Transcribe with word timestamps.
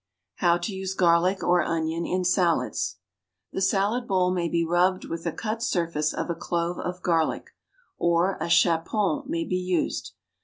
=How 0.37 0.57
to 0.57 0.73
Use 0.73 0.95
Garlic 0.95 1.43
or 1.43 1.61
Onion 1.61 2.07
in 2.07 2.25
Salads.= 2.25 2.97
The 3.51 3.61
salad 3.61 4.07
bowl 4.07 4.31
may 4.31 4.49
be 4.49 4.65
rubbed 4.65 5.05
with 5.05 5.25
the 5.25 5.31
cut 5.31 5.61
surface 5.61 6.11
of 6.11 6.27
a 6.27 6.33
clove 6.33 6.79
of 6.79 7.03
garlic, 7.03 7.51
or 7.99 8.35
a 8.41 8.49
chapon 8.49 9.21
may 9.27 9.43
be 9.45 9.57
used. 9.57 10.13